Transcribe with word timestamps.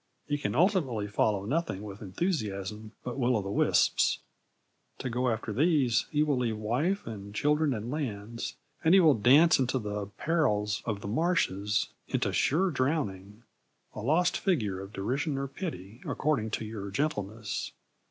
He 0.25 0.39
can 0.39 0.55
ultimately 0.55 1.05
follow 1.07 1.45
nothing 1.45 1.83
with 1.83 2.01
enthusiasm 2.01 2.93
but 3.03 3.19
will 3.19 3.37
o' 3.37 3.41
the 3.43 3.51
wisps. 3.51 4.17
To 4.97 5.11
go 5.11 5.29
after 5.29 5.53
these 5.53 6.07
he 6.09 6.23
will 6.23 6.37
leave 6.37 6.57
wife 6.57 7.05
and 7.05 7.35
children 7.35 7.71
and 7.71 7.91
lands, 7.91 8.55
and 8.83 8.95
he 8.95 8.99
will 8.99 9.13
dance 9.13 9.59
into 9.59 9.77
the 9.77 10.07
perils 10.07 10.81
of 10.85 11.01
the 11.01 11.07
marshes, 11.07 11.89
into 12.07 12.33
sure 12.33 12.71
drowning 12.71 13.43
a 13.93 13.99
lost 14.01 14.39
figure 14.39 14.81
of 14.81 14.91
derision 14.91 15.37
or 15.37 15.47
pity, 15.47 16.01
according 16.03 16.49
to 16.49 16.65
your 16.65 16.89
gentleness. 16.89 17.71